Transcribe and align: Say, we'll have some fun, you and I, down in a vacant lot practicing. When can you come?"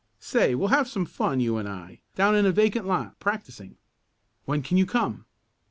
Say, 0.17 0.55
we'll 0.55 0.69
have 0.69 0.87
some 0.87 1.05
fun, 1.05 1.41
you 1.41 1.57
and 1.57 1.69
I, 1.69 1.99
down 2.15 2.33
in 2.35 2.47
a 2.47 2.51
vacant 2.51 2.87
lot 2.87 3.19
practicing. 3.19 3.77
When 4.45 4.63
can 4.63 4.77
you 4.77 4.87
come?" 4.87 5.25